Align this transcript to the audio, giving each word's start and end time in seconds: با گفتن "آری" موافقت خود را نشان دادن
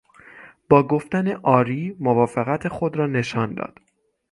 با 0.69 0.83
گفتن 0.87 1.27
"آری" 1.43 1.95
موافقت 1.99 2.67
خود 2.67 2.97
را 2.97 3.07
نشان 3.07 3.53
دادن 3.53 3.85